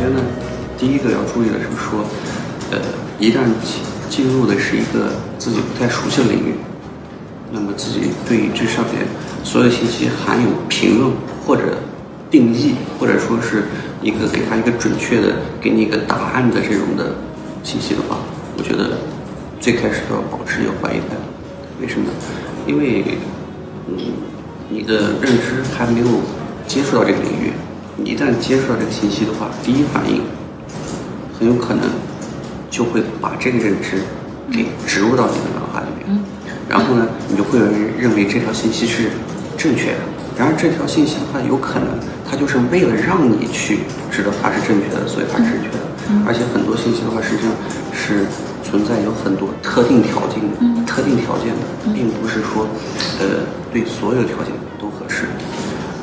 [0.00, 0.22] 首先呢
[0.78, 2.06] 第一个要注意的是说，
[2.70, 2.78] 呃，
[3.18, 6.54] 一旦进进入的是一个自己不太熟悉的领域，
[7.52, 9.04] 那么自己对于这上面
[9.44, 11.12] 所有信息含有评论
[11.44, 11.76] 或者
[12.30, 13.64] 定义，或者说是
[14.00, 17.16] 一个给他一个准确的给你一个答案的这种的
[17.62, 18.16] 信息的话，
[18.56, 18.96] 我觉得
[19.60, 21.82] 最开始都要保持一个怀疑态度。
[21.82, 22.06] 为什么？
[22.66, 23.04] 因为
[23.86, 23.98] 嗯，
[24.70, 26.06] 你的认知还没有
[26.66, 27.52] 接触到这个领域，
[28.04, 30.22] 一旦接触到这个信息的话，第一反应
[31.38, 31.84] 很有可能
[32.70, 34.02] 就会把这个认知
[34.50, 36.18] 给植入到你的脑海里面，
[36.68, 39.10] 然后呢，你就会认认为这条信息是
[39.56, 39.98] 正确的。
[40.38, 41.88] 然而这条信息的话，有可能
[42.28, 45.84] 它就是为了让你去知道它是正确的，所以它是正确的。
[46.26, 47.52] 而且很多信息的话，实际上
[47.92, 48.26] 是
[48.64, 52.66] 存在有很多特定条件的、特定条件的，并不是说
[53.20, 55.28] 呃对所有条件都合适。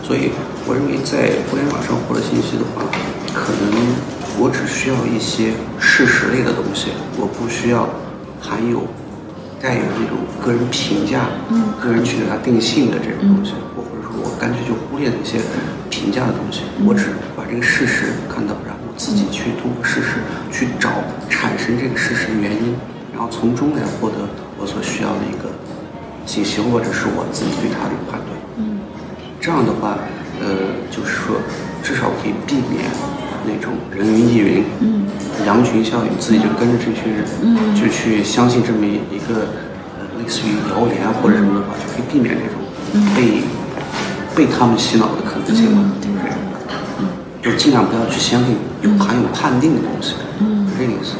[0.07, 0.31] 所以
[0.63, 2.87] 我认为在互联网上获得信息的话，
[3.35, 3.75] 可能
[4.39, 5.51] 我只需要一些
[5.83, 7.83] 事实类的东西，我不需要
[8.39, 8.87] 含有
[9.59, 11.27] 带有那种个人评价、
[11.83, 15.43] 个人去给它定性的这种东西，或或者说我干脆就忽略那些
[15.91, 22.79] 评价的东西，我只把这个事实看到，然后自己去通过事实去找产生这个事实的原因，
[23.11, 24.23] 然后从中来获得
[24.55, 25.51] 我所需要的一个
[26.23, 28.31] 信息，或者是我自己对它的一个判断。
[29.47, 29.97] 这样的话，
[30.41, 31.37] 呃，就是说，
[31.81, 32.83] 至少可以避免
[33.47, 35.07] 那种人云亦云，嗯，
[35.45, 39.47] 羊群效应，自己就跟着这群人，嗯，就去相信这么一一个
[39.95, 42.59] 呃类似于谣言或者什么的话，就可以避免这种
[43.15, 43.39] 被、
[44.35, 47.49] 被他们洗脑的可能性嘛，对不对？
[47.49, 51.15] 就尽量不要去相信有含有判定的东西，嗯，是这个意思。